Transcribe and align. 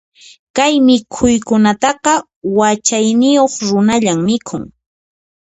Kay 0.55 0.73
mikhuykunataqa, 0.87 2.13
yachayniyuq 2.57 3.53
runalla 3.69 4.13
mikhun. 4.25 4.63